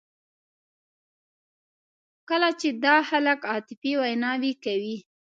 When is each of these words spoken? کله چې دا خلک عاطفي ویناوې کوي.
کله 2.29 2.49
چې 2.59 2.69
دا 2.85 2.95
خلک 3.09 3.39
عاطفي 3.51 3.91
ویناوې 4.01 4.53
کوي. 4.65 4.95